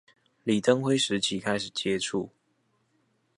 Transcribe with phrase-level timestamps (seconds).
[0.43, 2.29] 李登輝時期開始接觸